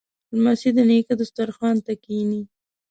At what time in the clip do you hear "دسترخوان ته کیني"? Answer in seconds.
1.21-2.41